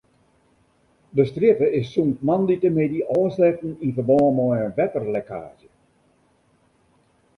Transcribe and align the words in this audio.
De 1.17 1.25
strjitte 1.31 1.67
is 1.79 1.87
sûnt 1.93 2.17
moandeitemiddei 2.27 3.07
ôfsletten 3.19 3.73
yn 3.85 3.95
ferbân 3.95 4.33
mei 4.37 4.61
in 4.67 4.75
wetterlekkaazje. 4.79 5.69